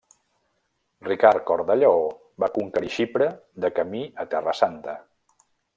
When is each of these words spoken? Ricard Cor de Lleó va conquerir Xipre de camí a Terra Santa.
Ricard 1.07 1.45
Cor 1.51 1.63
de 1.69 1.75
Lleó 1.83 2.09
va 2.45 2.51
conquerir 2.57 2.93
Xipre 2.97 3.31
de 3.67 3.75
camí 3.81 4.05
a 4.25 4.31
Terra 4.35 4.61
Santa. 4.65 4.99